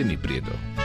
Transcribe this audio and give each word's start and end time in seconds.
Jenny 0.00 0.16
Prieto. 0.16 0.79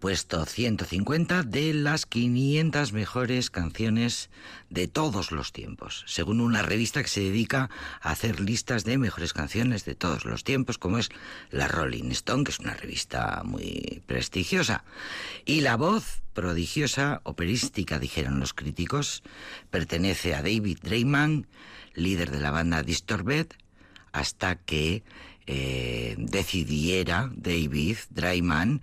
Puesto 0.00 0.46
150 0.46 1.42
de 1.42 1.74
las 1.74 2.06
500 2.06 2.92
mejores 2.94 3.50
canciones 3.50 4.30
de 4.70 4.88
todos 4.88 5.30
los 5.30 5.52
tiempos, 5.52 6.04
según 6.06 6.40
una 6.40 6.62
revista 6.62 7.02
que 7.02 7.08
se 7.08 7.20
dedica 7.20 7.68
a 8.00 8.10
hacer 8.10 8.40
listas 8.40 8.84
de 8.84 8.96
mejores 8.96 9.34
canciones 9.34 9.84
de 9.84 9.94
todos 9.94 10.24
los 10.24 10.42
tiempos, 10.42 10.78
como 10.78 10.98
es 10.98 11.10
la 11.50 11.68
Rolling 11.68 12.10
Stone, 12.12 12.44
que 12.44 12.50
es 12.50 12.58
una 12.58 12.74
revista 12.74 13.42
muy 13.44 14.02
prestigiosa. 14.06 14.84
Y 15.44 15.60
la 15.60 15.76
voz 15.76 16.22
prodigiosa, 16.32 17.20
operística, 17.24 17.98
dijeron 17.98 18.40
los 18.40 18.54
críticos, 18.54 19.22
pertenece 19.70 20.34
a 20.34 20.42
David 20.42 20.78
Drayman, 20.82 21.46
líder 21.94 22.30
de 22.30 22.40
la 22.40 22.50
banda 22.50 22.82
Disturbed, 22.82 23.48
hasta 24.12 24.56
que 24.56 25.02
eh, 25.46 26.16
decidiera 26.18 27.30
David 27.34 27.98
Drayman 28.10 28.80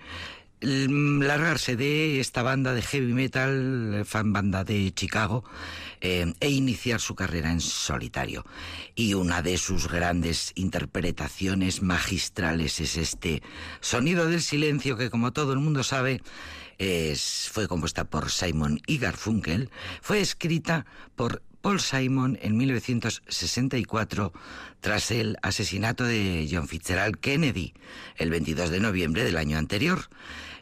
largarse 0.61 1.75
de 1.75 2.19
esta 2.19 2.41
banda 2.41 2.73
de 2.73 2.81
heavy 2.81 3.13
metal, 3.13 4.03
fan 4.05 4.33
banda 4.33 4.63
de 4.63 4.91
Chicago, 4.93 5.43
eh, 6.01 6.33
e 6.39 6.49
iniciar 6.49 6.99
su 6.99 7.15
carrera 7.15 7.51
en 7.51 7.61
solitario. 7.61 8.45
Y 8.95 9.13
una 9.13 9.41
de 9.41 9.57
sus 9.57 9.87
grandes 9.87 10.51
interpretaciones 10.55 11.81
magistrales 11.81 12.79
es 12.79 12.97
este 12.97 13.43
Sonido 13.81 14.27
del 14.27 14.41
Silencio, 14.41 14.97
que 14.97 15.09
como 15.09 15.33
todo 15.33 15.53
el 15.53 15.59
mundo 15.59 15.83
sabe, 15.83 16.21
es, 16.77 17.49
fue 17.51 17.67
compuesta 17.67 18.05
por 18.05 18.31
Simon 18.31 18.81
y 18.87 18.97
Garfunkel, 18.97 19.69
fue 20.01 20.21
escrita 20.21 20.85
por 21.15 21.41
Paul 21.61 21.79
Simon 21.79 22.37
en 22.41 22.55
1964 22.55 24.31
tras 24.79 25.11
el 25.11 25.37
asesinato 25.41 26.03
de 26.03 26.47
John 26.49 26.67
Fitzgerald 26.67 27.17
Kennedy 27.17 27.73
el 28.15 28.29
22 28.29 28.69
de 28.69 28.79
noviembre 28.79 29.23
del 29.23 29.37
año 29.37 29.57
anterior. 29.57 30.07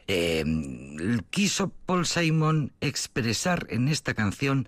Em, 0.08 1.20
quiso 1.32 1.70
Paul 1.86 2.06
Simon 2.06 2.72
expresar 2.80 3.66
en 3.70 3.88
esta 3.88 4.14
canción 4.14 4.68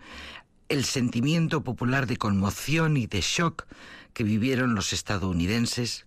el 0.70 0.84
sentimiento 0.84 1.64
popular 1.64 2.08
de 2.08 2.18
conmoción 2.18 2.98
y 2.98 3.08
de 3.08 3.22
shock 3.22 3.68
que 4.14 4.24
vivieron 4.24 4.74
los 4.74 4.94
estadounidenses. 4.94 6.04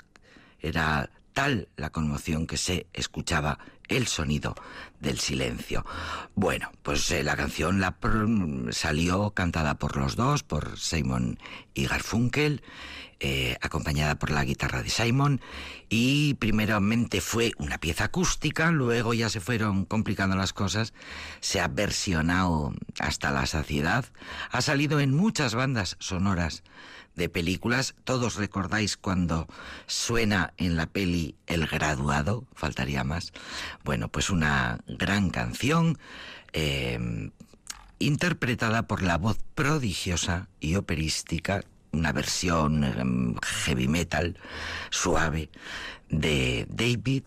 Era 0.59 1.11
tal 1.33 1.69
la 1.77 1.91
conmoción 1.91 2.47
que 2.47 2.57
se 2.57 2.87
escuchaba 2.93 3.59
el 3.89 4.07
sonido 4.07 4.55
del 5.01 5.19
silencio. 5.19 5.85
Bueno, 6.35 6.71
pues 6.83 7.11
eh, 7.11 7.23
la 7.25 7.37
canción 7.37 7.81
la 7.81 7.97
salió 8.71 9.33
cantada 9.33 9.75
por 9.75 9.97
los 9.97 10.17
dos, 10.17 10.43
por 10.43 10.79
Simon 10.79 11.39
y 11.75 11.87
Garfunkel, 11.87 12.63
eh, 13.19 13.57
acompañada 13.61 14.15
por 14.15 14.31
la 14.31 14.45
guitarra 14.45 14.83
de 14.83 14.89
Simon, 14.89 15.41
y 15.89 16.35
primeramente 16.35 17.21
fue 17.21 17.53
una 17.59 17.79
pieza 17.79 18.05
acústica, 18.05 18.71
luego 18.71 19.13
ya 19.13 19.29
se 19.29 19.41
fueron 19.41 19.85
complicando 19.85 20.37
las 20.37 20.53
cosas, 20.53 20.95
se 21.41 21.61
ha 21.61 21.69
versionado 21.69 22.73
hasta 22.99 23.31
la 23.31 23.45
saciedad, 23.47 24.07
ha 24.51 24.63
salido 24.63 25.01
en 25.01 25.15
muchas 25.15 25.55
bandas 25.55 25.97
sonoras 25.99 26.63
de 27.17 27.29
películas. 27.29 27.95
Todos 28.05 28.37
recordáis 28.37 28.97
cuando 28.97 29.47
suena 29.87 30.55
en 30.57 30.77
la 30.77 30.87
peli 30.87 31.37
El 31.47 31.67
graduado, 31.67 32.45
faltaría 32.55 33.05
más. 33.05 33.33
Bueno, 33.85 34.09
pues 34.09 34.31
una 34.31 34.79
gran 34.87 35.31
canción 35.31 35.99
eh, 36.53 37.31
interpretada 37.99 38.85
por 38.85 39.03
la 39.03 39.19
voz 39.19 39.39
prodigiosa 39.55 40.49
y 40.59 40.77
operística 40.77 41.63
una 41.93 42.13
versión 42.13 42.85
em, 42.85 43.35
heavy 43.65 43.89
metal 43.89 44.37
suave 44.91 45.51
de 46.09 46.67
David 46.69 47.25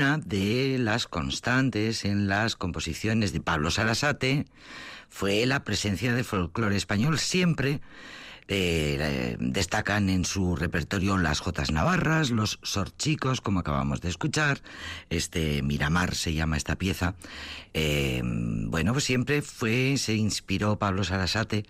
Drayman. 0.00 0.22
de 0.26 0.78
las 0.78 1.06
constantes 1.06 2.04
en 2.04 2.26
las 2.26 2.56
composiciones 2.56 3.32
de 3.32 3.40
Pablo 3.40 3.70
Sarasate 3.70 4.46
fue 5.08 5.44
la 5.46 5.64
presencia 5.64 6.14
de 6.14 6.24
folclore 6.24 6.76
español 6.76 7.18
siempre. 7.18 7.80
Eh, 8.52 9.36
destacan 9.38 10.10
en 10.10 10.24
su 10.24 10.56
repertorio 10.56 11.18
las 11.18 11.38
Jotas 11.38 11.70
Navarras, 11.70 12.30
los 12.30 12.58
Sorchicos, 12.64 13.40
como 13.40 13.60
acabamos 13.60 14.00
de 14.00 14.08
escuchar, 14.08 14.60
este 15.08 15.62
Miramar 15.62 16.16
se 16.16 16.34
llama 16.34 16.56
esta 16.56 16.74
pieza. 16.74 17.14
Eh, 17.74 18.22
bueno, 18.24 18.92
pues 18.92 19.04
siempre 19.04 19.42
fue, 19.42 19.96
se 19.98 20.14
inspiró 20.14 20.80
Pablo 20.80 21.04
Sarasate 21.04 21.64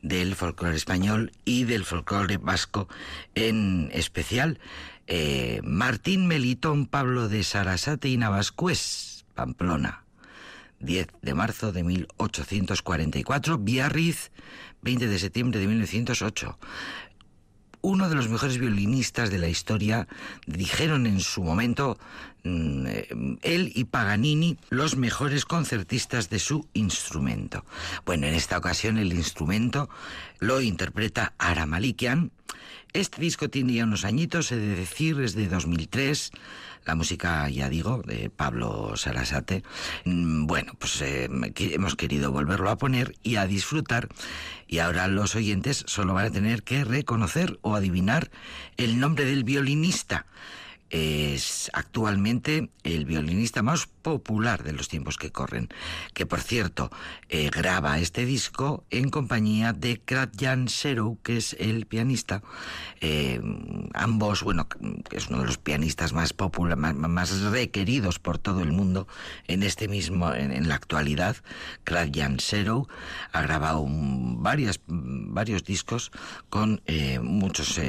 del 0.00 0.34
folclore 0.34 0.76
español 0.76 1.32
y 1.44 1.64
del 1.64 1.84
folclore 1.84 2.38
vasco 2.38 2.88
en 3.34 3.90
especial. 3.92 4.58
Eh, 5.06 5.60
Martín 5.64 6.26
Melitón 6.26 6.86
Pablo 6.86 7.28
de 7.28 7.42
Sarasate 7.42 8.08
y 8.08 8.16
Navascués, 8.16 9.24
Pamplona. 9.34 10.04
10 10.80 11.08
de 11.22 11.34
marzo 11.34 11.72
de 11.72 11.84
1844, 11.84 13.58
Biarritz, 13.58 14.30
20 14.82 15.06
de 15.06 15.18
septiembre 15.18 15.60
de 15.60 15.66
1908. 15.68 16.58
Uno 17.82 18.08
de 18.08 18.14
los 18.14 18.28
mejores 18.28 18.58
violinistas 18.58 19.30
de 19.30 19.38
la 19.38 19.48
historia, 19.48 20.06
dijeron 20.46 21.06
en 21.06 21.20
su 21.20 21.42
momento 21.42 21.98
él 22.44 23.72
y 23.74 23.84
Paganini 23.84 24.58
los 24.70 24.96
mejores 24.96 25.44
concertistas 25.44 26.30
de 26.30 26.38
su 26.38 26.68
instrumento. 26.72 27.64
Bueno, 28.04 28.26
en 28.26 28.34
esta 28.34 28.58
ocasión 28.58 28.98
el 28.98 29.12
instrumento 29.12 29.88
lo 30.40 30.60
interpreta 30.60 31.34
Aramalikian, 31.38 32.32
este 32.92 33.22
disco 33.22 33.48
tiene 33.48 33.72
ya 33.72 33.84
unos 33.84 34.04
añitos, 34.04 34.52
he 34.52 34.56
de 34.56 34.76
decir, 34.76 35.18
es 35.22 35.34
de 35.34 35.48
2003. 35.48 36.30
La 36.84 36.94
música, 36.94 37.48
ya 37.48 37.70
digo, 37.70 38.02
de 38.04 38.28
Pablo 38.28 38.96
Sarasate. 38.96 39.62
Mm, 40.04 40.46
bueno, 40.46 40.74
pues 40.78 41.00
eh, 41.00 41.30
hemos 41.56 41.96
querido 41.96 42.32
volverlo 42.32 42.68
a 42.68 42.76
poner 42.76 43.14
y 43.22 43.36
a 43.36 43.46
disfrutar. 43.46 44.08
Y 44.66 44.80
ahora 44.80 45.08
los 45.08 45.34
oyentes 45.36 45.84
solo 45.86 46.12
van 46.12 46.26
a 46.26 46.30
tener 46.30 46.64
que 46.64 46.84
reconocer 46.84 47.58
o 47.62 47.76
adivinar 47.76 48.30
el 48.76 49.00
nombre 49.00 49.24
del 49.24 49.44
violinista 49.44 50.26
es 50.92 51.70
actualmente 51.72 52.68
el 52.82 53.06
violinista 53.06 53.62
más 53.62 53.86
popular 53.86 54.62
de 54.62 54.74
los 54.74 54.88
tiempos 54.88 55.16
que 55.16 55.32
corren, 55.32 55.68
que 56.12 56.26
por 56.26 56.40
cierto 56.40 56.90
eh, 57.30 57.48
graba 57.50 57.98
este 57.98 58.26
disco 58.26 58.84
en 58.90 59.08
compañía 59.08 59.72
de 59.72 60.00
Kratjan 60.04 60.68
Serou, 60.68 61.18
que 61.22 61.38
es 61.38 61.56
el 61.58 61.86
pianista. 61.86 62.42
Eh, 63.00 63.40
ambos, 63.94 64.42
bueno, 64.42 64.68
es 65.12 65.28
uno 65.28 65.40
de 65.40 65.46
los 65.46 65.56
pianistas 65.56 66.12
más 66.12 66.34
populares, 66.34 66.76
más, 66.76 67.40
requeridos 67.40 68.18
por 68.18 68.36
todo 68.36 68.60
el 68.60 68.72
mundo 68.72 69.08
en 69.48 69.62
este 69.62 69.88
mismo, 69.88 70.34
en, 70.34 70.68
la 70.68 70.74
actualidad. 70.74 71.36
Kratjan 71.84 72.38
Serou 72.38 72.86
ha 73.32 73.40
grabado 73.40 73.86
varios 73.88 75.64
discos 75.64 76.12
con 76.50 76.82
eh, 76.84 77.18
muchos 77.18 77.80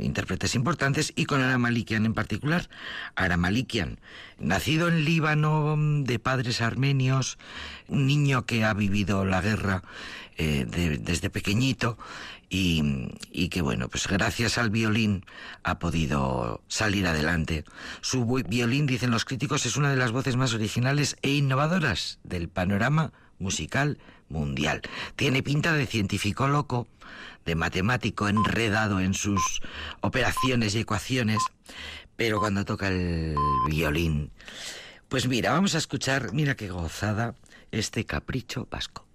intérpretes 0.00 0.54
importantes 0.54 1.12
y 1.16 1.26
con 1.26 1.42
Ana 1.42 1.58
Malikian 1.58 2.06
en 2.06 2.14
particular 2.14 2.45
Aramalikian, 3.14 3.98
nacido 4.38 4.88
en 4.88 5.04
Líbano 5.04 5.76
de 5.76 6.18
padres 6.18 6.60
armenios, 6.60 7.38
un 7.88 8.06
niño 8.06 8.46
que 8.46 8.64
ha 8.64 8.74
vivido 8.74 9.24
la 9.24 9.40
guerra 9.40 9.82
eh, 10.38 10.66
desde 11.00 11.30
pequeñito 11.30 11.98
y, 12.48 13.08
y, 13.32 13.48
que 13.48 13.62
bueno, 13.62 13.88
pues 13.88 14.06
gracias 14.06 14.58
al 14.58 14.70
violín 14.70 15.24
ha 15.64 15.78
podido 15.78 16.62
salir 16.68 17.06
adelante. 17.06 17.64
Su 18.00 18.24
violín, 18.26 18.86
dicen 18.86 19.10
los 19.10 19.24
críticos, 19.24 19.66
es 19.66 19.76
una 19.76 19.90
de 19.90 19.96
las 19.96 20.12
voces 20.12 20.36
más 20.36 20.54
originales 20.54 21.16
e 21.22 21.30
innovadoras 21.30 22.20
del 22.22 22.48
panorama 22.48 23.12
musical 23.38 23.98
mundial. 24.28 24.82
Tiene 25.16 25.42
pinta 25.42 25.72
de 25.72 25.86
científico 25.86 26.48
loco, 26.48 26.86
de 27.44 27.54
matemático 27.54 28.28
enredado 28.28 29.00
en 29.00 29.14
sus 29.14 29.62
operaciones 30.00 30.74
y 30.74 30.80
ecuaciones, 30.80 31.38
pero 32.16 32.40
cuando 32.40 32.64
toca 32.64 32.88
el 32.88 33.34
violín, 33.68 34.30
pues 35.08 35.28
mira, 35.28 35.52
vamos 35.52 35.74
a 35.74 35.78
escuchar, 35.78 36.32
mira 36.32 36.56
qué 36.56 36.68
gozada, 36.68 37.34
este 37.70 38.04
capricho 38.04 38.66
vasco. 38.70 39.06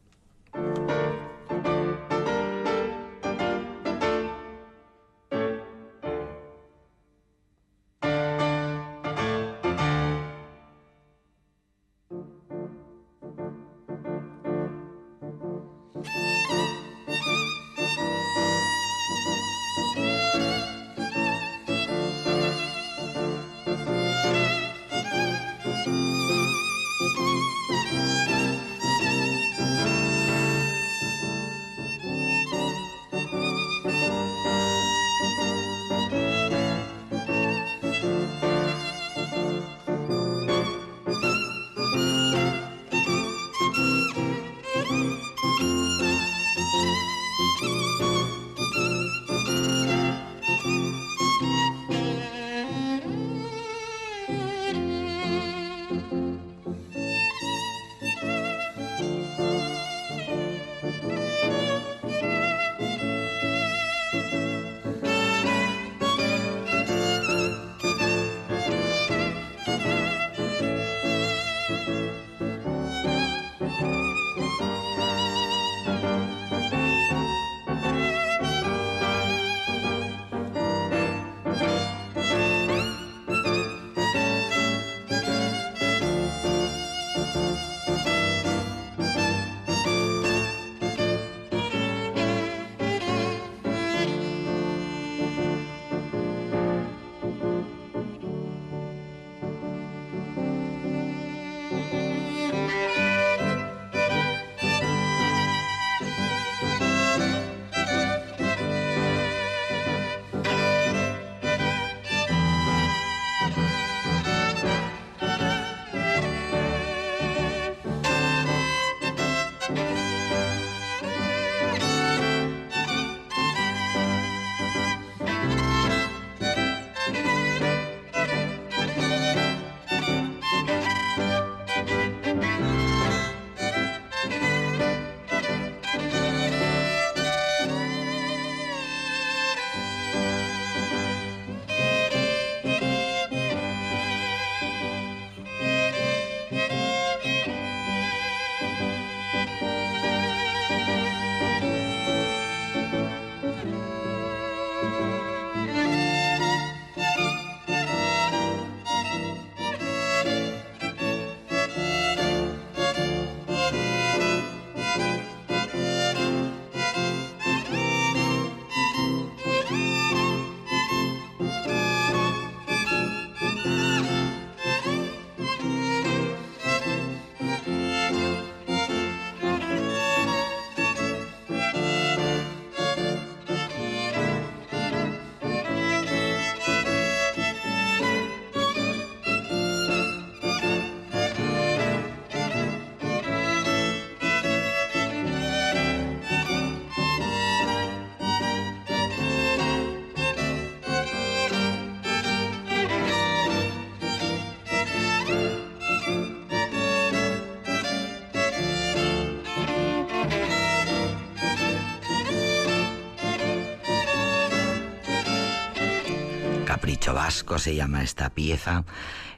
Vasco 217.32 217.60
se 217.60 217.76
llama 217.76 218.04
esta 218.04 218.30
pieza. 218.30 218.84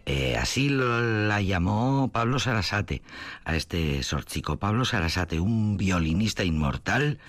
Eh, 0.08 0.36
así 0.36 0.68
la 0.68 1.40
llamó 1.44 2.10
Pablo 2.12 2.40
Sarasate, 2.40 3.04
a 3.46 3.56
este 3.56 4.02
sorchico. 4.02 4.58
Pablo 4.58 4.84
Sarasate, 4.84 5.40
un 5.40 5.78
violinista 5.78 6.44
inmortal 6.44 7.20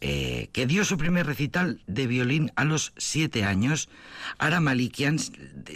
eh, 0.00 0.50
que 0.52 0.66
dio 0.68 0.84
su 0.84 0.98
primer 0.98 1.26
recital 1.26 1.82
de 1.88 2.06
violín 2.06 2.52
a 2.54 2.62
los 2.62 2.92
siete 2.96 3.42
años. 3.42 3.88
Ara 4.38 4.60
Malikian, 4.60 5.18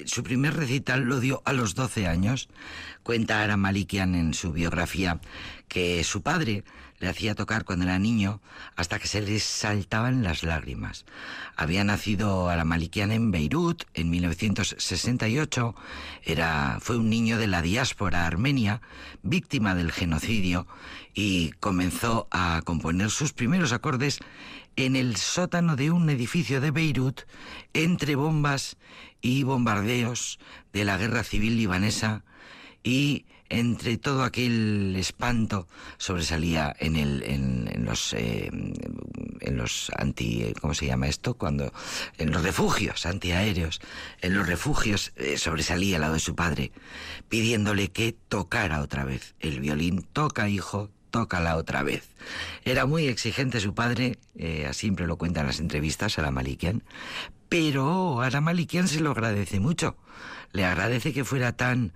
su 0.05 0.23
primer 0.23 0.55
recital 0.55 1.01
lo 1.01 1.19
dio 1.19 1.43
a 1.45 1.53
los 1.53 1.75
doce 1.75 2.07
años. 2.07 2.49
Cuenta 3.03 3.43
Ara 3.43 3.57
Malikian 3.57 4.15
en 4.15 4.35
su 4.35 4.53
biografía 4.53 5.19
que 5.67 6.05
su 6.05 6.23
padre 6.23 6.63
le 7.03 7.09
hacía 7.09 7.35
tocar 7.35 7.65
cuando 7.65 7.85
era 7.85 7.99
niño 7.99 8.41
hasta 8.77 9.01
que 9.01 9.09
se 9.09 9.21
le 9.21 9.41
saltaban 9.41 10.23
las 10.23 10.45
lágrimas. 10.45 11.05
Había 11.57 11.83
nacido 11.83 12.49
Aramalikian 12.49 13.11
en 13.11 13.33
Beirut 13.33 13.83
en 13.95 14.09
1968, 14.09 15.75
era, 16.23 16.79
fue 16.81 16.97
un 16.97 17.11
niño 17.11 17.39
de 17.39 17.49
la 17.49 17.61
diáspora 17.61 18.25
armenia, 18.25 18.83
víctima 19.25 19.75
del 19.75 19.91
genocidio, 19.91 20.69
y 21.13 21.51
comenzó 21.59 22.29
a 22.31 22.63
componer 22.65 23.11
sus 23.11 23.33
primeros 23.33 23.73
acordes 23.73 24.21
en 24.77 24.95
el 24.95 25.17
sótano 25.17 25.75
de 25.75 25.91
un 25.91 26.09
edificio 26.09 26.61
de 26.61 26.71
Beirut 26.71 27.23
entre 27.75 28.15
bombas 28.15 28.77
y 29.21 29.43
bombardeos 29.43 30.39
de 30.73 30.85
la 30.85 30.99
guerra 30.99 31.25
civil 31.25 31.57
libanesa 31.57 32.23
y 32.85 33.27
entre 33.53 33.99
todo 33.99 34.25
aquel 34.25 34.97
espanto 34.97 35.69
sobresalía 35.99 36.75
en, 36.79 36.97
el, 36.97 37.23
en, 37.23 37.85
los 37.85 38.15
eh, 38.15 38.51
en 38.51 39.57
los 39.57 39.91
anti 39.97 40.55
cómo 40.61 40.73
se 40.73 40.87
llama 40.87 41.07
esto 41.07 41.35
cuando 41.35 41.73
en 42.17 42.33
los 42.33 42.43
refugios 42.43 43.05
antiaéreos 43.05 43.81
en 44.23 44.35
los 44.35 44.47
refugios 44.47 45.13
eh, 45.17 45.37
sobresalía 45.37 45.97
al 45.97 46.03
lado 46.03 46.15
de 46.15 46.21
su 46.21 46.35
padre 46.35 46.73
pidiéndole 47.29 47.91
que 47.91 48.17
tocara 48.29 48.81
otra 48.81 49.05
vez 49.05 49.35
el 49.41 49.61
violín 49.61 50.03
toca 50.13 50.49
hijo 50.49 50.91
tócala 51.11 51.59
otra 51.59 51.83
vez. 51.83 52.09
Era 52.65 52.87
muy 52.87 53.07
exigente 53.07 53.61
su 53.61 53.75
padre, 53.75 54.19
eh, 54.35 54.67
siempre 54.73 55.07
lo 55.07 55.19
cuentan 55.19 55.47
las 55.47 55.61
entrevistas 55.61 56.19
a 56.19 56.23
la 56.23 56.31
Malikian, 56.31 56.83
pero 57.51 58.23
a 58.23 58.31
la 58.31 58.41
Malikian 58.41 58.89
se 58.89 59.01
lo 59.01 59.11
agradece 59.11 59.61
mucho. 59.61 59.95
Le 60.53 60.65
agradece 60.65 61.13
que 61.13 61.23
fuera 61.23 61.53
tan 61.53 61.93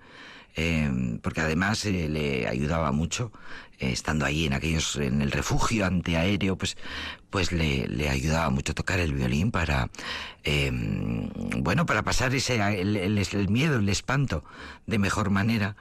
Em, 0.59 1.19
porque 1.19 1.41
además 1.41 1.85
eh, 1.85 2.09
le 2.09 2.47
ayudaba 2.47 2.91
mucho 2.91 3.31
eh, 3.77 3.91
estando 3.91 4.25
ahí 4.25 4.47
en 4.47 4.53
aquellos 4.53 4.95
en 4.95 5.21
el 5.21 5.31
refugio 5.31 5.85
antiaéreo 5.85 6.57
pues 6.57 6.77
pues 7.29 7.51
le, 7.51 7.87
le 7.87 8.09
ayudaba 8.09 8.49
mucho 8.49 8.73
tocar 8.73 8.99
el 8.99 9.13
violín 9.13 9.51
para 9.51 9.91
em, 10.43 11.29
bueno 11.59 11.85
para 11.85 12.01
pasar 12.01 12.33
ese 12.33 12.55
el, 12.55 12.97
el, 12.97 13.49
miedo 13.49 13.77
el 13.77 13.87
espanto 13.87 14.43
de 14.87 14.97
mejor 14.97 15.29
manera. 15.29 15.75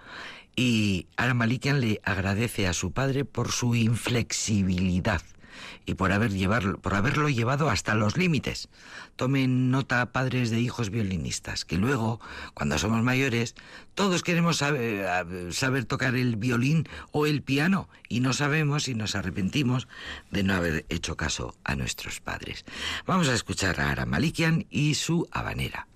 Y 0.56 1.06
Aramalikian 1.16 1.80
le 1.80 2.00
agradece 2.04 2.66
a 2.66 2.74
su 2.74 2.92
padre 2.92 3.24
por 3.24 3.52
su 3.52 3.74
inflexibilidad 3.74 5.22
y 5.84 5.94
por, 5.94 6.12
haber 6.12 6.32
llevarlo, 6.32 6.78
por 6.78 6.94
haberlo 6.94 7.28
llevado 7.28 7.70
hasta 7.70 7.94
los 7.94 8.16
límites. 8.16 8.68
Tomen 9.16 9.70
nota, 9.70 10.12
padres 10.12 10.50
de 10.50 10.60
hijos 10.60 10.90
violinistas, 10.90 11.64
que 11.64 11.76
luego, 11.76 12.20
cuando 12.54 12.78
somos 12.78 13.02
mayores, 13.02 13.54
todos 13.94 14.22
queremos 14.22 14.58
saber, 14.58 15.84
tocar 15.86 16.14
el 16.16 16.36
violín 16.36 16.88
o 17.12 17.26
el 17.26 17.42
piano 17.42 17.88
y 18.08 18.20
no 18.20 18.32
sabemos 18.32 18.88
y 18.88 18.94
nos 18.94 19.14
arrepentimos 19.14 19.88
de 20.30 20.42
no 20.42 20.54
haber 20.54 20.84
hecho 20.88 21.16
caso 21.16 21.56
a 21.64 21.76
nuestros 21.76 22.20
padres. 22.20 22.64
Vamos 23.06 23.28
a 23.28 23.34
escuchar 23.34 23.80
a 23.80 23.90
Ara 23.90 24.06
Malikian 24.06 24.66
y 24.70 24.94
su 24.94 25.28
habanera. 25.30 25.88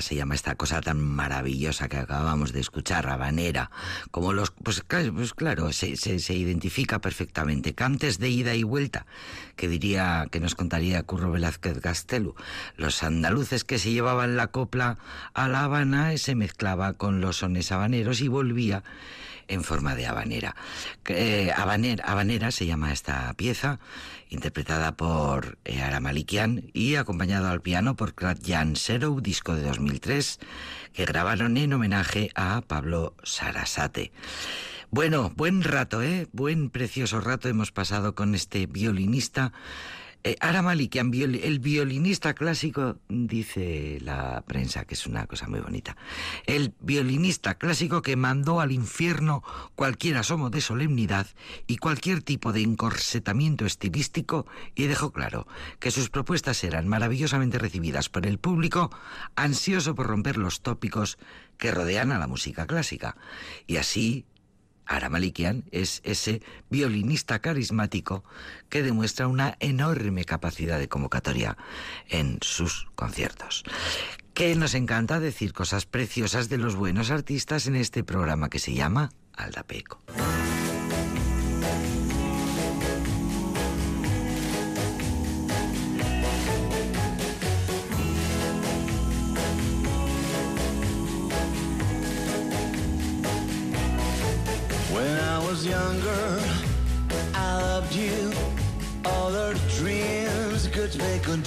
Se 0.00 0.14
llama 0.14 0.34
esta 0.34 0.54
cosa 0.54 0.80
tan 0.80 1.00
maravillosa 1.00 1.88
que 1.88 1.98
acabamos 1.98 2.52
de 2.52 2.60
escuchar, 2.60 3.08
habanera, 3.08 3.70
como 4.10 4.32
los, 4.32 4.50
pues, 4.50 4.82
pues 5.14 5.34
claro, 5.34 5.72
se, 5.72 5.96
se, 5.96 6.34
identifica 6.34 7.00
perfectamente. 7.00 7.74
Cantes 7.74 8.18
de 8.18 8.28
ida 8.28 8.54
y 8.54 8.62
vuelta, 8.62 9.06
que 9.62 9.68
diría, 9.68 10.26
que 10.32 10.40
nos 10.40 10.56
contaría 10.56 11.04
Curro 11.04 11.30
Velázquez 11.30 11.80
Gastelu, 11.80 12.34
los 12.76 13.04
andaluces 13.04 13.62
que 13.62 13.78
se 13.78 13.92
llevaban 13.92 14.36
la 14.36 14.48
copla 14.48 14.98
a 15.34 15.46
La 15.46 15.62
Habana 15.62 16.18
se 16.18 16.34
mezclaba 16.34 16.94
con 16.94 17.20
los 17.20 17.36
sones 17.36 17.70
habaneros 17.70 18.22
y 18.22 18.26
volvía 18.26 18.82
en 19.46 19.62
forma 19.62 19.94
de 19.94 20.08
habanera. 20.08 20.56
Eh, 21.06 21.52
habanera, 21.54 22.50
se 22.50 22.66
llama 22.66 22.92
esta 22.92 23.32
pieza, 23.34 23.78
interpretada 24.30 24.96
por 24.96 25.58
eh, 25.64 25.80
Aramalikian 25.80 26.64
y 26.72 26.96
acompañado 26.96 27.48
al 27.48 27.60
piano 27.60 27.94
por 27.94 28.14
Jan 28.16 28.74
Serou, 28.74 29.20
disco 29.20 29.54
de 29.54 29.62
2003, 29.62 30.40
que 30.92 31.04
grabaron 31.04 31.56
en 31.56 31.72
homenaje 31.72 32.32
a 32.34 32.62
Pablo 32.66 33.14
Sarasate. 33.22 34.10
Bueno, 34.94 35.32
buen 35.36 35.62
rato, 35.62 36.02
¿eh? 36.02 36.28
Buen 36.32 36.68
precioso 36.68 37.18
rato 37.22 37.48
hemos 37.48 37.72
pasado 37.72 38.14
con 38.14 38.34
este 38.34 38.66
violinista 38.66 39.54
eh, 40.22 40.36
Aramalikian, 40.38 41.10
el 41.14 41.60
violinista 41.60 42.34
clásico, 42.34 42.98
dice 43.08 43.98
la 44.02 44.44
prensa, 44.46 44.84
que 44.84 44.92
es 44.92 45.06
una 45.06 45.26
cosa 45.26 45.48
muy 45.48 45.60
bonita. 45.60 45.96
El 46.44 46.74
violinista 46.78 47.54
clásico 47.54 48.02
que 48.02 48.16
mandó 48.16 48.60
al 48.60 48.70
infierno 48.70 49.42
cualquier 49.76 50.18
asomo 50.18 50.50
de 50.50 50.60
solemnidad 50.60 51.26
y 51.66 51.78
cualquier 51.78 52.22
tipo 52.22 52.52
de 52.52 52.60
encorsetamiento 52.60 53.64
estilístico 53.64 54.46
y 54.74 54.88
dejó 54.88 55.10
claro 55.10 55.48
que 55.80 55.90
sus 55.90 56.10
propuestas 56.10 56.62
eran 56.64 56.86
maravillosamente 56.86 57.58
recibidas 57.58 58.10
por 58.10 58.26
el 58.26 58.38
público, 58.38 58.94
ansioso 59.36 59.94
por 59.94 60.06
romper 60.06 60.36
los 60.36 60.60
tópicos 60.60 61.16
que 61.56 61.70
rodean 61.70 62.12
a 62.12 62.18
la 62.18 62.26
música 62.26 62.66
clásica. 62.66 63.16
Y 63.66 63.78
así 63.78 64.26
Ara 64.86 65.08
Malikian 65.08 65.64
es 65.70 66.00
ese 66.04 66.42
violinista 66.70 67.38
carismático 67.38 68.24
que 68.68 68.82
demuestra 68.82 69.28
una 69.28 69.56
enorme 69.60 70.24
capacidad 70.24 70.78
de 70.78 70.88
convocatoria 70.88 71.56
en 72.08 72.38
sus 72.40 72.88
conciertos. 72.94 73.64
Que 74.34 74.54
nos 74.54 74.74
encanta 74.74 75.20
decir 75.20 75.52
cosas 75.52 75.86
preciosas 75.86 76.48
de 76.48 76.58
los 76.58 76.74
buenos 76.74 77.10
artistas 77.10 77.66
en 77.66 77.76
este 77.76 78.02
programa 78.02 78.48
que 78.48 78.58
se 78.58 78.74
llama 78.74 79.10
Aldapeco. 79.34 80.00
Younger, 95.82 96.40
I 97.34 97.56
loved 97.62 97.94
you. 97.94 98.32
All 99.04 99.34
our 99.34 99.54
dreams 99.78 100.68
could 100.68 100.92
be 100.92 101.12
come 101.22 101.42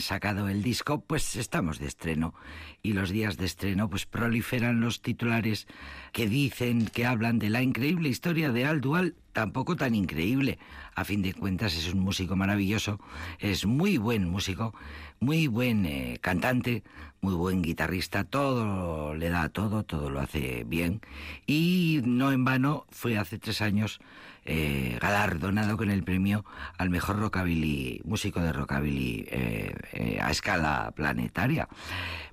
sacado 0.00 0.48
el 0.48 0.62
disco, 0.62 1.00
pues 1.00 1.36
estamos 1.36 1.78
de 1.78 1.86
estreno. 1.86 2.34
Y 2.82 2.92
los 2.92 3.10
días 3.10 3.36
de 3.36 3.46
estreno, 3.46 3.88
pues 3.88 4.06
proliferan 4.06 4.80
los 4.80 5.02
titulares 5.02 5.66
que 6.12 6.28
dicen, 6.28 6.86
que 6.86 7.06
hablan 7.06 7.38
de 7.38 7.50
la 7.50 7.62
increíble 7.62 8.08
historia 8.08 8.50
de 8.50 8.64
Al 8.64 8.80
Dual, 8.80 9.14
tampoco 9.32 9.76
tan 9.76 9.94
increíble. 9.94 10.58
A 10.94 11.04
fin 11.04 11.22
de 11.22 11.34
cuentas 11.34 11.76
es 11.76 11.92
un 11.92 12.00
músico 12.00 12.36
maravilloso, 12.36 13.00
es 13.38 13.66
muy 13.66 13.98
buen 13.98 14.28
músico, 14.28 14.74
muy 15.20 15.46
buen 15.46 15.86
eh, 15.86 16.18
cantante, 16.20 16.82
muy 17.20 17.34
buen 17.34 17.62
guitarrista, 17.62 18.24
todo 18.24 19.14
le 19.14 19.30
da 19.30 19.48
todo, 19.48 19.84
todo 19.84 20.10
lo 20.10 20.20
hace 20.20 20.64
bien. 20.64 21.00
Y 21.46 22.00
no 22.04 22.32
en 22.32 22.44
vano 22.44 22.86
fue 22.90 23.16
hace 23.16 23.38
tres 23.38 23.62
años 23.62 24.00
eh, 24.44 24.98
galardonado 25.00 25.76
con 25.76 25.90
el 25.90 26.02
premio 26.02 26.44
al 26.76 26.90
mejor 26.90 27.18
rockabilly, 27.18 28.00
músico 28.04 28.40
de 28.40 28.52
rockabilly 28.52 29.26
eh, 29.30 29.74
eh, 29.92 30.18
a 30.20 30.30
escala 30.30 30.92
planetaria. 30.96 31.68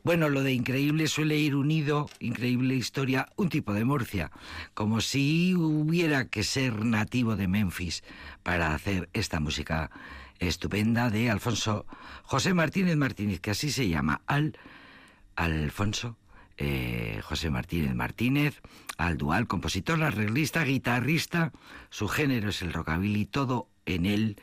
Bueno, 0.03 0.29
lo 0.29 0.41
de 0.41 0.53
increíble 0.53 1.07
suele 1.07 1.37
ir 1.37 1.55
unido, 1.55 2.09
increíble 2.19 2.75
historia, 2.75 3.27
un 3.35 3.49
tipo 3.49 3.73
de 3.73 3.85
Murcia, 3.85 4.31
como 4.73 5.01
si 5.01 5.53
hubiera 5.55 6.25
que 6.25 6.43
ser 6.43 6.83
nativo 6.83 7.35
de 7.35 7.47
Memphis 7.47 8.03
para 8.41 8.73
hacer 8.73 9.09
esta 9.13 9.39
música 9.39 9.91
estupenda 10.39 11.09
de 11.09 11.29
Alfonso 11.29 11.85
José 12.23 12.53
Martínez 12.53 12.95
Martínez, 12.95 13.39
que 13.39 13.51
así 13.51 13.71
se 13.71 13.87
llama, 13.87 14.21
Al 14.25 14.57
Alfonso 15.35 16.17
eh, 16.59 17.21
José 17.23 17.49
Martínez 17.49 17.95
Martínez, 17.95 18.61
al 18.97 19.17
dual, 19.17 19.47
compositor, 19.47 20.03
arreglista, 20.03 20.63
guitarrista, 20.63 21.53
su 21.89 22.07
género 22.07 22.49
es 22.49 22.61
el 22.61 22.73
rockabilly, 22.73 23.25
todo 23.25 23.69
en 23.85 24.05
él, 24.05 24.35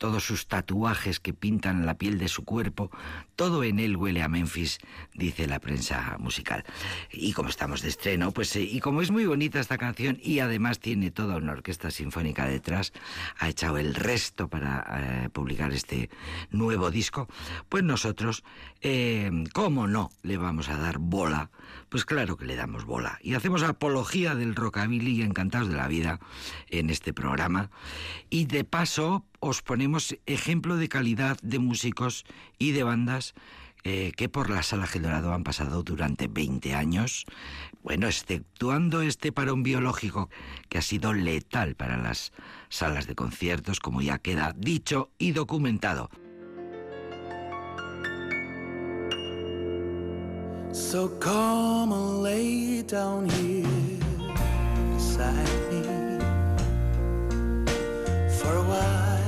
todos 0.00 0.24
sus 0.24 0.46
tatuajes 0.46 1.20
que 1.20 1.34
pintan 1.34 1.84
la 1.84 1.98
piel 1.98 2.18
de 2.18 2.28
su 2.28 2.42
cuerpo, 2.42 2.90
todo 3.36 3.62
en 3.64 3.78
él 3.78 3.98
huele 3.98 4.22
a 4.22 4.28
Memphis, 4.28 4.78
dice 5.12 5.46
la 5.46 5.60
prensa 5.60 6.16
musical. 6.18 6.64
Y 7.12 7.34
como 7.34 7.50
estamos 7.50 7.82
de 7.82 7.90
estreno, 7.90 8.32
pues 8.32 8.56
eh, 8.56 8.62
y 8.62 8.80
como 8.80 9.02
es 9.02 9.10
muy 9.10 9.26
bonita 9.26 9.60
esta 9.60 9.76
canción 9.76 10.18
y 10.22 10.38
además 10.38 10.80
tiene 10.80 11.10
toda 11.10 11.36
una 11.36 11.52
orquesta 11.52 11.90
sinfónica 11.90 12.46
detrás, 12.46 12.94
ha 13.38 13.50
echado 13.50 13.76
el 13.76 13.94
resto 13.94 14.48
para 14.48 14.86
eh, 14.88 15.28
publicar 15.28 15.70
este 15.70 16.08
nuevo 16.50 16.90
disco, 16.90 17.28
pues 17.68 17.84
nosotros, 17.84 18.42
eh, 18.82 19.30
¿cómo 19.52 19.86
no 19.86 20.10
le 20.22 20.36
vamos 20.36 20.68
a 20.68 20.76
dar 20.76 20.98
bola? 20.98 21.50
Pues 21.88 22.04
claro 22.04 22.36
que 22.36 22.46
le 22.46 22.56
damos 22.56 22.84
bola. 22.84 23.18
Y 23.22 23.34
hacemos 23.34 23.62
apología 23.62 24.34
del 24.34 24.54
rockabilly 24.54 25.22
encantados 25.22 25.68
de 25.68 25.76
la 25.76 25.88
vida 25.88 26.20
en 26.68 26.90
este 26.90 27.12
programa. 27.12 27.70
Y 28.30 28.46
de 28.46 28.64
paso 28.64 29.24
os 29.40 29.62
ponemos 29.62 30.16
ejemplo 30.26 30.76
de 30.76 30.88
calidad 30.88 31.38
de 31.42 31.58
músicos 31.58 32.24
y 32.58 32.72
de 32.72 32.82
bandas 32.82 33.34
eh, 33.82 34.12
que 34.14 34.28
por 34.28 34.50
la 34.50 34.62
Sala 34.62 34.86
Dorado 34.92 35.32
han 35.32 35.42
pasado 35.42 35.82
durante 35.82 36.28
20 36.28 36.74
años, 36.74 37.24
bueno, 37.82 38.08
exceptuando 38.08 39.00
este 39.00 39.32
parón 39.32 39.62
biológico 39.62 40.28
que 40.68 40.76
ha 40.76 40.82
sido 40.82 41.14
letal 41.14 41.76
para 41.76 41.96
las 41.96 42.32
salas 42.68 43.06
de 43.06 43.14
conciertos, 43.14 43.80
como 43.80 44.02
ya 44.02 44.18
queda 44.18 44.54
dicho 44.54 45.10
y 45.18 45.32
documentado. 45.32 46.10
So 50.72 51.08
come 51.08 51.92
and 51.92 52.22
lay 52.22 52.82
down 52.82 53.28
here 53.28 53.66
beside 54.94 55.48
me 55.70 55.82
for 58.38 58.54
a 58.54 58.62
while. 58.62 59.18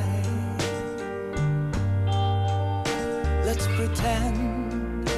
Let's 3.44 3.66
pretend 3.74 5.10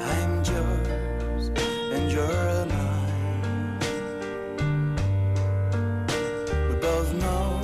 I'm 0.00 0.42
yours 0.44 1.50
and 1.94 2.10
you're 2.10 2.66
mine. 2.66 3.78
We 6.68 6.74
both 6.80 7.14
know 7.14 7.60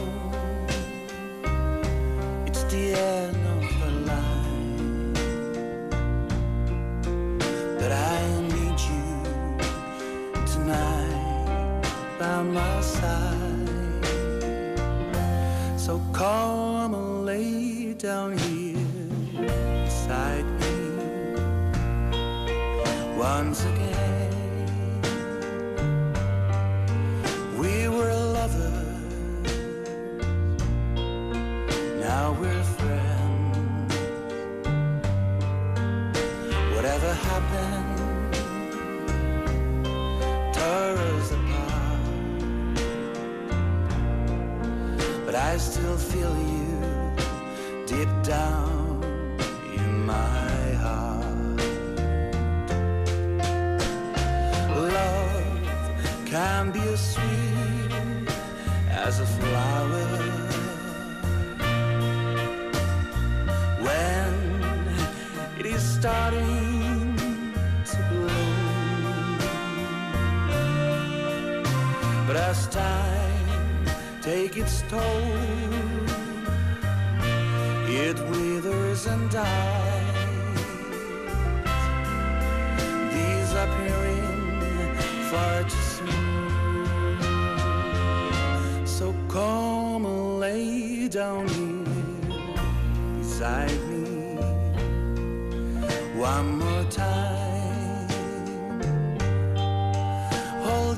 it's 2.46 2.62
the 2.64 2.94
end. 2.94 3.25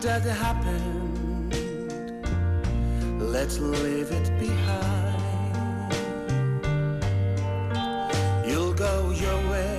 That 0.03 0.23
happened 0.23 1.19
let's 3.21 3.59
leave 3.59 4.11
it 4.11 4.31
behind. 4.39 5.95
You'll 8.47 8.75
go 8.75 9.11
your 9.11 9.39
way, 9.51 9.79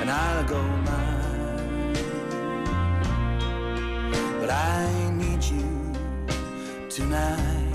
and 0.00 0.10
I'll 0.10 0.44
go 0.44 0.62
mine. 0.88 1.94
But 4.40 4.50
I 4.50 5.10
need 5.12 5.42
you 5.44 5.92
tonight 6.88 7.72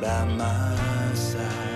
by 0.00 0.24
my 0.24 1.14
side. 1.14 1.73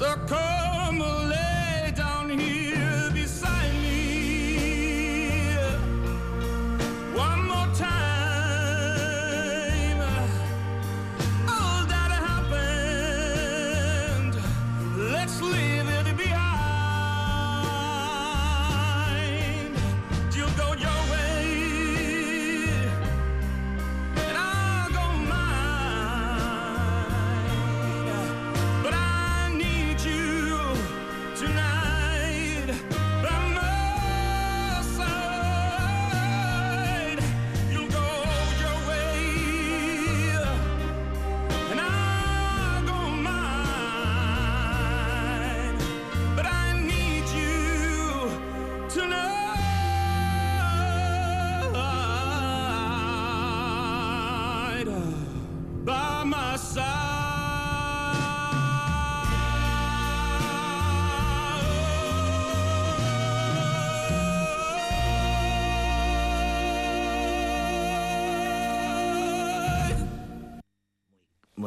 circle. 0.00 0.59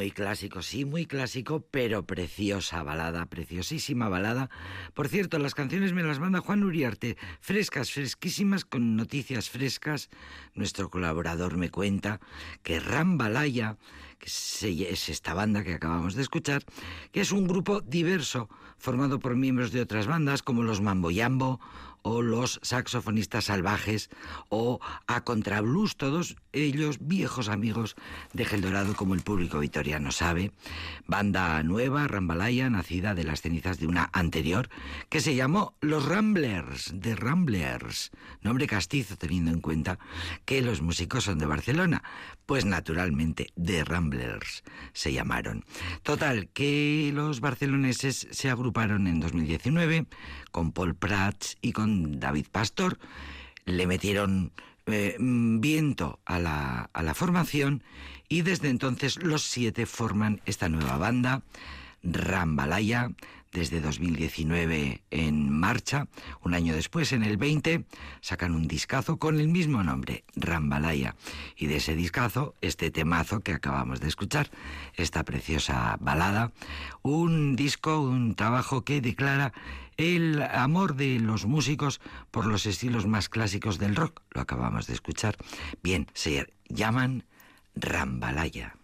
Muy 0.04 0.12
clásico, 0.12 0.62
sí, 0.62 0.84
muy 0.84 1.06
clásico, 1.06 1.66
pero 1.72 2.06
preciosa 2.06 2.84
balada, 2.84 3.26
preciosísima 3.26 4.10
balada. 4.10 4.50
Por 4.94 5.08
cierto, 5.08 5.40
las 5.40 5.56
canciones 5.56 5.94
me 5.94 6.04
las 6.04 6.20
manda 6.20 6.42
Juan 6.42 6.66
Uriarte, 6.66 7.16
frescas, 7.40 7.90
fresquísimas, 7.90 8.66
con 8.66 8.98
noticias 8.98 9.50
frescas. 9.50 10.10
Nuestro 10.56 10.90
colaborador 10.90 11.56
me 11.56 11.70
cuenta 11.70 12.20
que 12.64 12.82
Rambalaya, 12.82 13.78
que 14.20 14.28
es 14.28 15.08
esta 15.08 15.34
banda 15.34 15.64
que 15.64 15.76
acabamos 15.76 16.16
de 16.16 16.24
escuchar, 16.24 16.66
que 17.14 17.22
es 17.22 17.32
un 17.32 17.48
grupo 17.48 17.80
diverso, 17.80 18.50
formado 18.78 19.20
por 19.20 19.38
miembros 19.38 19.72
de 19.72 19.80
otras 19.80 20.06
bandas 20.06 20.44
como 20.44 20.64
los 20.64 20.82
Mamboyambo 20.82 21.62
o 22.04 22.22
los 22.22 22.60
saxofonistas 22.62 23.46
salvajes 23.46 24.10
o 24.50 24.80
a 25.08 25.24
contrablues, 25.24 25.96
todos 25.96 26.36
ellos 26.52 26.98
viejos 27.02 27.50
amigos 27.50 27.96
de 28.34 28.46
Geldorado 28.46 28.96
como 28.96 29.16
el 29.16 29.22
público 29.22 29.60
vitoriano 29.60 30.12
sabe. 30.12 30.52
Banda 31.08 31.64
nueva, 31.64 32.08
Rambalaya, 32.08 32.70
nacida 32.70 33.16
de 33.16 33.24
las 33.24 33.42
cenizas 33.42 33.80
de 33.80 33.88
una 33.88 34.10
anterior 34.14 34.70
que 35.10 35.22
se 35.22 35.36
llamó 35.36 35.76
Los 35.82 36.06
Ramblers, 36.06 36.92
de 36.94 37.16
Ramblers, 37.16 38.12
nombre 38.42 38.68
castizo 38.68 39.18
teniendo 39.18 39.52
en 39.52 39.62
cuenta 39.62 39.98
que 40.46 40.62
los 40.62 40.82
músicos 40.82 41.24
son 41.24 41.40
de 41.40 41.46
Barcelona, 41.46 42.04
pues 42.46 42.66
naturalmente 42.66 43.52
de 43.56 43.84
Ramblers 43.84 44.64
se 44.92 45.14
llamaron. 45.14 45.66
Total, 46.04 46.50
que 46.50 47.12
los 47.14 47.40
barceloneses 47.40 48.28
se 48.30 48.50
agruparon 48.50 49.08
en 49.08 49.22
2019 49.22 50.08
con 50.52 50.72
Paul 50.72 50.96
Prats 50.96 51.58
y 51.62 51.72
con 51.72 51.93
David 52.20 52.48
Pastor, 52.52 53.00
le 53.66 53.88
metieron 53.88 54.52
eh, 54.86 55.16
viento 55.20 56.20
a 56.26 56.40
la, 56.40 56.90
a 56.94 57.04
la 57.04 57.14
formación 57.14 57.84
y 58.28 58.42
desde 58.42 58.70
entonces 58.70 59.22
los 59.24 59.44
siete 59.44 59.86
forman 59.86 60.42
esta 60.46 60.70
nueva 60.70 60.98
banda, 60.98 61.44
Rambalaya, 62.04 63.12
desde 63.54 63.80
2019 63.80 65.04
en 65.12 65.50
marcha. 65.50 66.08
Un 66.42 66.54
año 66.54 66.74
después, 66.74 67.14
en 67.14 67.24
el 67.24 67.38
20, 67.38 67.86
sacan 68.20 68.56
un 68.56 68.68
discazo 68.68 69.18
con 69.18 69.40
el 69.40 69.48
mismo 69.48 69.84
nombre, 69.84 70.24
Rambalaya. 70.36 71.16
Y 71.56 71.68
de 71.68 71.78
ese 71.78 71.96
discazo, 71.96 72.56
este 72.62 72.92
temazo 72.92 73.42
que 73.42 73.54
acabamos 73.54 74.00
de 74.02 74.08
escuchar, 74.08 74.50
esta 74.96 75.24
preciosa 75.24 75.98
balada, 76.02 76.52
un 77.04 77.56
disco, 77.56 78.02
un 78.02 78.36
trabajo 78.36 78.84
que 78.84 79.02
declara 79.02 79.54
el 79.98 80.42
amor 80.42 80.96
de 80.96 81.20
los 81.20 81.46
músicos 81.46 82.02
por 82.32 82.46
los 82.46 82.66
estilos 82.66 83.08
más 83.08 83.30
clásicos 83.30 83.80
del 83.80 83.96
rock. 83.96 84.22
Lo 84.32 84.42
acabamos 84.42 84.88
de 84.88 84.94
escuchar. 84.94 85.38
Bien, 85.82 86.08
se 86.14 86.54
llaman 86.68 87.26
Rambalaya. 87.76 88.76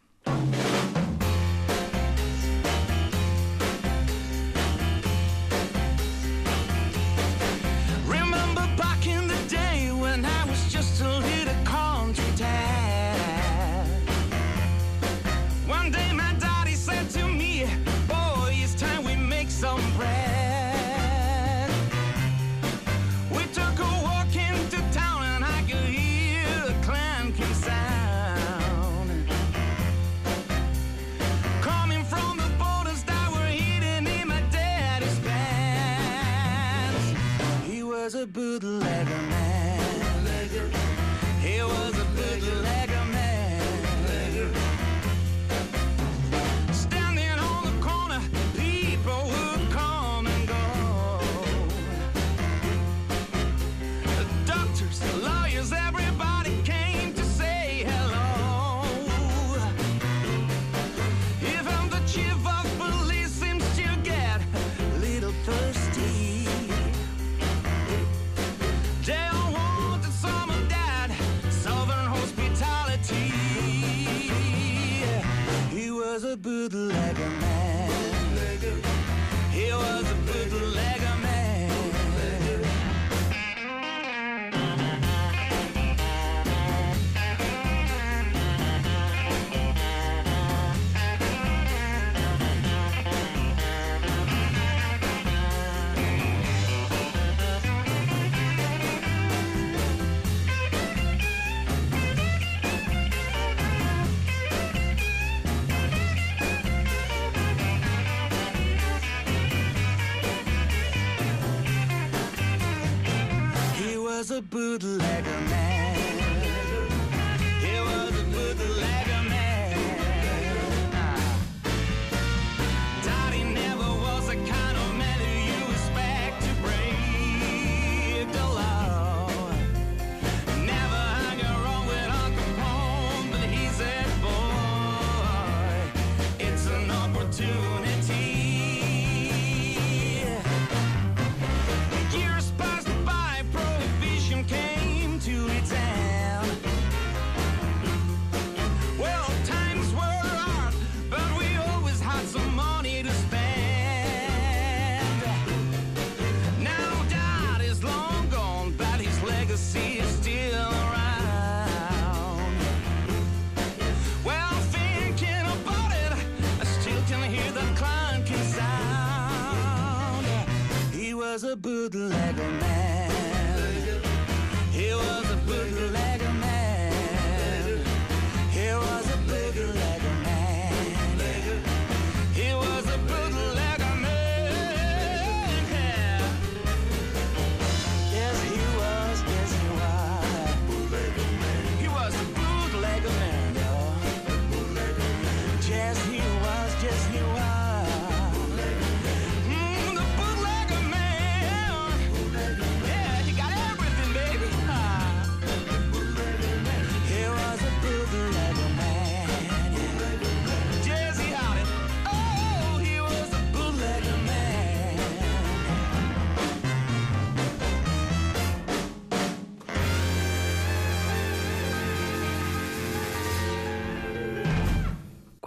bootlegger 114.49 115.41
man. 115.49 115.58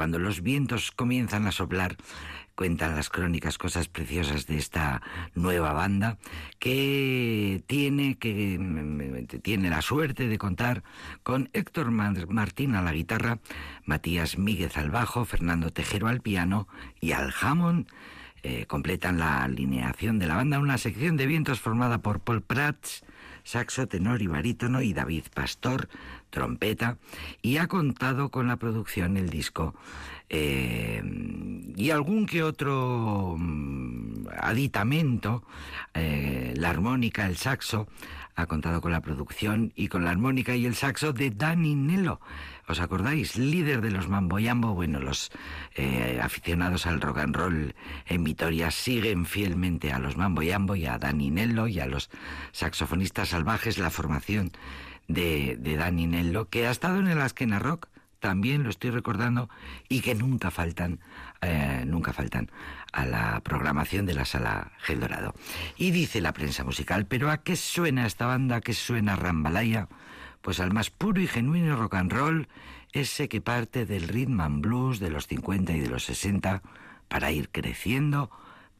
Cuando 0.02 0.18
los 0.18 0.42
vientos 0.42 0.90
comienzan 0.90 1.46
a 1.46 1.52
soplar, 1.52 1.96
cuentan 2.56 2.96
las 2.96 3.08
crónicas 3.08 3.56
cosas 3.56 3.86
preciosas 3.86 4.48
de 4.48 4.58
esta 4.58 5.00
nueva 5.36 5.72
banda 5.74 6.18
que 6.58 7.62
tiene 7.68 8.18
que 8.18 8.58
mm, 8.58 9.26
tiene 9.42 9.70
la 9.70 9.80
suerte 9.80 10.26
de 10.26 10.38
contar 10.38 10.82
con 11.22 11.50
Héctor 11.52 11.92
Martín 11.92 12.74
a 12.74 12.82
la 12.82 12.92
guitarra, 12.92 13.38
Matías 13.84 14.38
Míguez 14.38 14.76
al 14.76 14.90
bajo, 14.90 15.24
Fernando 15.24 15.70
Tejero 15.70 16.08
al 16.08 16.20
piano 16.20 16.66
y 17.00 17.12
al 17.12 17.32
Hammond 17.40 17.86
eh, 18.42 18.66
completan 18.66 19.20
la 19.20 19.44
alineación 19.44 20.18
de 20.18 20.26
la 20.26 20.34
banda. 20.34 20.58
Una 20.58 20.78
sección 20.78 21.16
de 21.16 21.26
vientos 21.26 21.60
formada 21.60 21.98
por 21.98 22.18
Paul 22.18 22.42
Prats, 22.42 23.04
saxo, 23.44 23.86
tenor 23.86 24.20
y 24.20 24.26
barítono, 24.26 24.82
y 24.82 24.92
David 24.94 25.26
Pastor, 25.32 25.88
trompeta, 26.32 26.96
y 27.42 27.58
ha 27.58 27.68
contado 27.68 28.30
con 28.30 28.48
la 28.48 28.56
producción 28.56 29.16
el 29.16 29.30
disco 29.30 29.74
eh, 30.34 31.02
y 31.76 31.90
algún 31.90 32.24
que 32.24 32.42
otro 32.42 33.36
mm, 33.38 34.28
aditamento, 34.40 35.44
eh, 35.92 36.54
la 36.56 36.70
armónica, 36.70 37.26
el 37.26 37.36
saxo, 37.36 37.86
ha 38.34 38.46
contado 38.46 38.80
con 38.80 38.92
la 38.92 39.02
producción 39.02 39.74
y 39.76 39.88
con 39.88 40.04
la 40.04 40.10
armónica 40.10 40.56
y 40.56 40.64
el 40.64 40.74
saxo 40.74 41.12
de 41.12 41.30
Danny 41.30 41.74
Nello. 41.74 42.18
¿Os 42.66 42.80
acordáis? 42.80 43.36
Líder 43.36 43.82
de 43.82 43.90
los 43.90 44.08
Mamboyambo. 44.08 44.74
Bueno, 44.74 45.00
los 45.00 45.30
eh, 45.74 46.18
aficionados 46.22 46.86
al 46.86 47.02
rock 47.02 47.18
and 47.18 47.36
roll 47.36 47.74
en 48.06 48.24
Vitoria 48.24 48.70
siguen 48.70 49.26
fielmente 49.26 49.92
a 49.92 49.98
los 49.98 50.16
Mamboyambo 50.16 50.76
y 50.76 50.86
a 50.86 50.96
Danny 50.96 51.30
Nello 51.30 51.66
y 51.66 51.80
a 51.80 51.86
los 51.86 52.08
saxofonistas 52.52 53.28
salvajes. 53.28 53.76
La 53.76 53.90
formación 53.90 54.50
de, 55.12 55.56
de 55.58 55.76
Danny 55.76 56.06
Nello, 56.06 56.48
que 56.48 56.66
ha 56.66 56.70
estado 56.70 56.98
en 56.98 57.08
el 57.08 57.20
Askena 57.20 57.58
Rock 57.58 57.88
también 58.22 58.62
lo 58.62 58.70
estoy 58.70 58.90
recordando 58.90 59.50
y 59.88 60.00
que 60.00 60.14
nunca 60.14 60.52
faltan, 60.52 61.00
eh, 61.40 61.82
nunca 61.84 62.12
faltan 62.12 62.52
a 62.92 63.04
la 63.04 63.40
programación 63.40 64.06
de 64.06 64.14
la 64.14 64.24
sala 64.24 64.70
Gel 64.78 65.00
Dorado. 65.00 65.34
Y 65.76 65.90
dice 65.90 66.20
la 66.20 66.32
prensa 66.32 66.62
musical, 66.62 67.04
¿pero 67.04 67.32
a 67.32 67.38
qué 67.38 67.56
suena 67.56 68.06
esta 68.06 68.26
banda? 68.26 68.56
¿A 68.56 68.60
qué 68.60 68.74
suena 68.74 69.16
Rambalaya? 69.16 69.88
Pues 70.40 70.60
al 70.60 70.72
más 70.72 70.90
puro 70.90 71.20
y 71.20 71.26
genuino 71.26 71.74
rock 71.74 71.94
and 71.94 72.12
roll, 72.12 72.48
ese 72.92 73.28
que 73.28 73.40
parte 73.40 73.86
del 73.86 74.06
rhythm 74.06 74.40
and 74.40 74.62
blues 74.62 75.00
de 75.00 75.10
los 75.10 75.26
50 75.26 75.72
y 75.72 75.80
de 75.80 75.88
los 75.88 76.04
60 76.04 76.62
para 77.08 77.32
ir 77.32 77.48
creciendo 77.48 78.30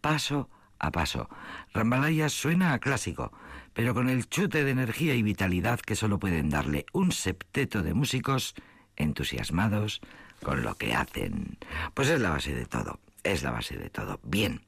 paso 0.00 0.48
a 0.78 0.92
paso. 0.92 1.28
Rambalaya 1.74 2.28
suena 2.28 2.74
a 2.74 2.78
clásico, 2.78 3.32
pero 3.74 3.94
con 3.94 4.08
el 4.08 4.28
chute 4.28 4.64
de 4.64 4.70
energía 4.70 5.14
y 5.14 5.22
vitalidad 5.22 5.80
que 5.80 5.96
solo 5.96 6.18
pueden 6.18 6.50
darle 6.50 6.86
un 6.92 7.12
septeto 7.12 7.82
de 7.82 7.94
músicos 7.94 8.54
entusiasmados 8.96 10.00
con 10.42 10.62
lo 10.62 10.74
que 10.74 10.94
hacen. 10.94 11.58
Pues 11.94 12.08
es 12.08 12.20
la 12.20 12.30
base 12.30 12.54
de 12.54 12.66
todo, 12.66 13.00
es 13.22 13.42
la 13.42 13.50
base 13.50 13.76
de 13.76 13.90
todo. 13.90 14.20
Bien, 14.22 14.60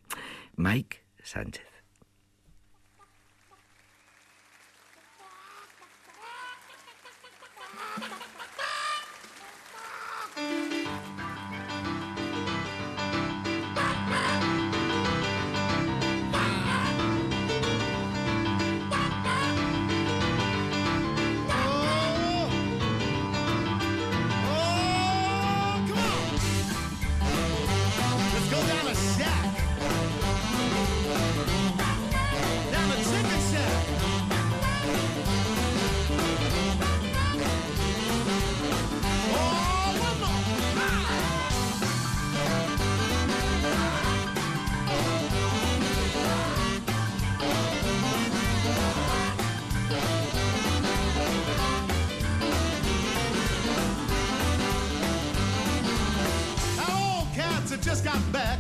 Mike 0.57 1.03
Sánchez. 1.23 1.74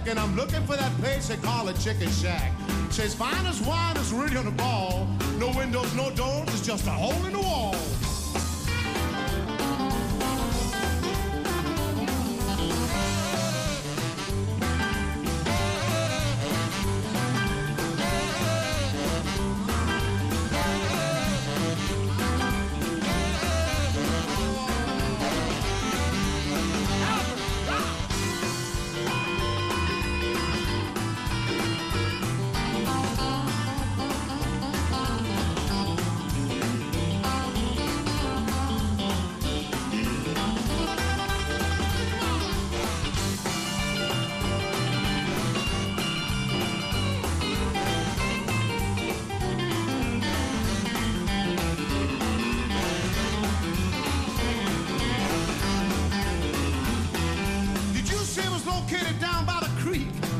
And 0.08 0.18
I'm 0.18 0.36
looking 0.36 0.64
for 0.66 0.76
that 0.76 0.92
place 1.00 1.28
they 1.28 1.36
call 1.36 1.68
a 1.68 1.72
chicken 1.74 2.10
shack. 2.10 2.52
Says 2.90 3.14
fine 3.14 3.46
as 3.46 3.60
wine 3.62 3.96
is 3.96 4.12
really 4.12 4.36
on 4.36 4.44
the 4.44 4.50
ball. 4.50 5.08
No 5.38 5.50
windows, 5.56 5.94
no 5.94 6.10
doors, 6.10 6.48
it's 6.48 6.66
just 6.66 6.86
a 6.86 6.90
hole 6.90 7.24
in 7.26 7.32
the 7.32 7.38
wall. 7.38 7.73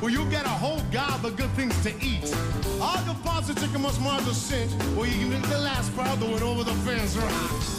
where 0.05 0.13
you 0.13 0.23
get 0.27 0.45
a 0.45 0.51
whole 0.51 0.83
gob 0.93 1.25
of 1.25 1.35
good 1.35 1.49
things 1.53 1.75
to 1.83 1.89
eat. 2.05 2.31
Our 2.79 3.03
deposit 3.07 3.57
chicken 3.57 3.81
most 3.81 3.99
more 4.03 4.21
the 4.21 4.35
cinch, 4.35 4.71
where 4.99 5.09
you 5.09 5.15
can 5.15 5.31
make 5.31 5.49
the 5.49 5.59
last 5.59 5.95
crowd 5.95 6.21
that 6.21 6.43
over 6.43 6.63
the 6.63 6.75
fence 6.85 7.17
right? 7.17 7.74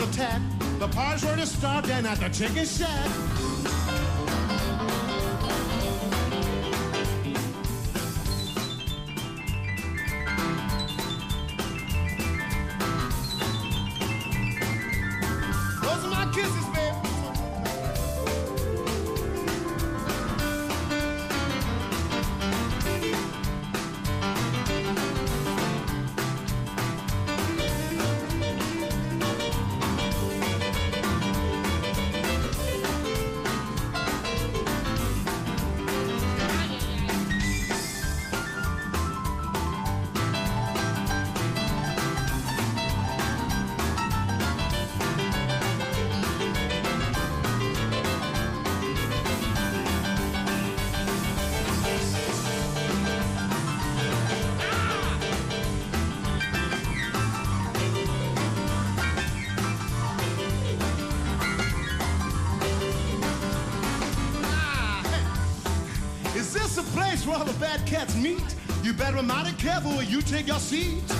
attack 0.00 0.40
The 0.78 0.88
parts 0.88 1.24
were 1.24 1.44
starved 1.44 1.90
and 1.90 2.06
at 2.06 2.18
the 2.18 2.28
chicken 2.28 2.64
shack. 2.64 3.37
Cats? 67.88 68.14
You 68.82 68.92
better 68.92 69.16
be 69.16 69.22
mighty 69.22 69.52
careful 69.56 69.92
where 69.92 70.02
you 70.02 70.20
take 70.20 70.46
your 70.46 70.58
seat. 70.58 71.17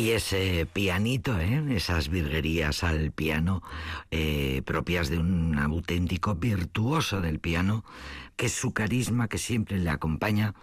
Y 0.00 0.12
ese 0.12 0.64
pianito, 0.64 1.38
¿eh? 1.38 1.62
esas 1.76 2.08
virguerías 2.08 2.84
al 2.84 3.12
piano 3.12 3.62
eh, 4.10 4.62
propias 4.64 5.10
de 5.10 5.18
un 5.18 5.58
auténtico 5.58 6.36
virtuoso 6.36 7.20
del 7.20 7.38
piano, 7.38 7.84
que 8.34 8.48
su 8.48 8.72
carisma 8.72 9.28
que 9.28 9.36
siempre 9.36 9.78
le 9.78 9.90
acompaña, 9.90 10.54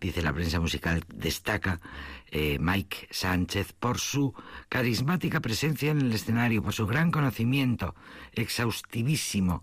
dice 0.00 0.22
la 0.22 0.32
prensa 0.32 0.60
musical, 0.60 1.04
destaca 1.12 1.78
eh, 2.30 2.56
Mike 2.58 3.08
Sánchez 3.10 3.74
por 3.74 3.98
su 3.98 4.32
carismática 4.70 5.40
presencia 5.40 5.90
en 5.90 6.00
el 6.00 6.12
escenario, 6.14 6.62
por 6.62 6.72
su 6.72 6.86
gran 6.86 7.10
conocimiento 7.10 7.94
exhaustivísimo 8.32 9.62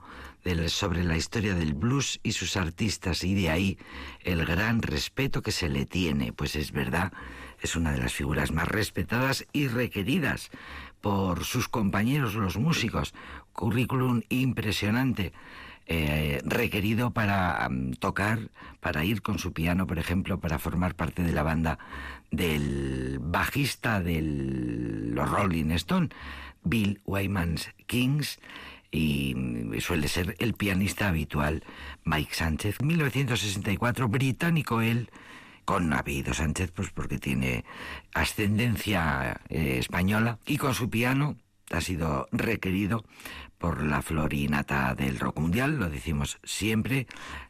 sobre 0.68 1.04
la 1.04 1.18
historia 1.18 1.56
del 1.56 1.74
blues 1.74 2.20
y 2.22 2.34
sus 2.34 2.56
artistas, 2.56 3.24
y 3.24 3.34
de 3.34 3.50
ahí 3.50 3.80
el 4.20 4.46
gran 4.46 4.84
respeto 4.84 5.42
que 5.42 5.52
se 5.52 5.70
le 5.70 5.88
tiene, 5.88 6.34
pues 6.34 6.56
es 6.56 6.72
verdad 6.72 7.14
es 7.64 7.76
una 7.76 7.94
de 7.94 8.00
las 8.00 8.14
figuras 8.14 8.52
más 8.52 8.68
respetadas 8.68 9.48
y 9.54 9.68
requeridas 9.68 10.52
por 11.02 11.46
sus 11.46 11.68
compañeros 11.68 12.36
los 12.36 12.58
músicos. 12.58 13.14
Currículum 13.54 14.22
impresionante. 14.30 15.34
Eh, 15.86 16.40
requerido 16.46 17.12
para 17.12 17.70
tocar, 18.00 18.40
para 18.80 19.04
ir 19.04 19.22
con 19.22 19.38
su 19.38 19.52
piano, 19.52 19.86
por 19.86 20.00
ejemplo, 20.00 20.40
para 20.40 20.58
formar 20.58 20.96
parte 20.96 21.24
de 21.24 21.34
la 21.34 21.44
banda 21.44 21.78
del 22.32 23.20
bajista 23.20 24.02
de 24.02 24.22
los 24.22 25.30
Rolling 25.30 25.72
Stone, 25.72 26.10
Bill 26.64 27.02
Wyman's 27.06 27.70
Kings, 27.86 28.40
y 28.92 29.36
suele 29.80 30.08
ser 30.08 30.36
el 30.40 30.54
pianista 30.54 31.10
habitual 31.10 31.64
Mike 32.06 32.34
Sánchez. 32.34 32.82
1964, 32.82 34.08
británico 34.08 34.82
él, 34.82 35.10
con 35.66 35.90
Navido 35.90 36.34
Sánchez, 36.34 36.72
pues 36.72 36.90
porque 36.92 37.20
tiene 37.20 37.66
ascendencia 38.14 39.42
eh, 39.50 39.78
española, 39.80 40.40
y 40.46 40.58
con 40.58 40.74
su 40.74 40.90
piano 40.90 41.38
ha 41.72 41.82
sido 41.82 42.28
requerido 42.32 43.04
por 43.58 43.82
la 43.82 44.02
florinata 44.02 44.94
del 44.94 45.20
rock 45.20 45.40
mundial, 45.40 45.80
lo 45.80 45.90
decimos 45.90 46.38
siempre, 46.44 47.08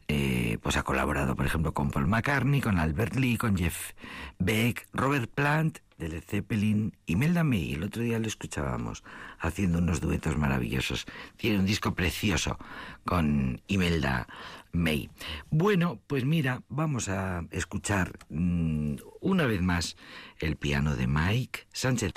eh, 0.08 0.60
pues 0.62 0.78
ha 0.78 0.84
colaborado, 0.84 1.36
por 1.36 1.46
ejemplo, 1.46 1.74
con 1.74 1.90
Paul 1.90 2.08
McCartney, 2.08 2.62
con 2.62 2.78
Albert 2.78 3.16
Lee, 3.16 3.38
con 3.38 3.58
Jeff 3.58 3.94
Beck, 4.38 4.88
Robert 4.94 5.32
Plant, 5.34 5.80
de 5.98 6.10
Led 6.10 6.24
Zeppelin, 6.24 6.96
Imelda 7.06 7.44
May, 7.44 7.74
el 7.74 7.84
otro 7.84 8.04
día 8.04 8.20
lo 8.20 8.28
escuchábamos 8.28 9.04
haciendo 9.40 9.80
unos 9.80 10.02
duetos 10.02 10.38
maravillosos. 10.38 11.06
Tiene 11.38 11.60
un 11.60 11.66
disco 11.66 11.94
precioso 11.94 12.58
con 13.06 13.62
Imelda 13.68 14.28
May. 14.72 15.10
Bueno, 15.50 16.00
pues 16.08 16.26
mira, 16.26 16.64
vamos 16.70 17.10
a 17.10 17.46
escuchar 17.52 18.12
mm, 18.30 18.96
una 19.22 19.46
vez 19.46 19.62
más 19.62 19.96
el 20.40 20.56
piano 20.56 20.96
de 20.96 21.08
Mike 21.08 21.68
Sánchez. 21.72 22.14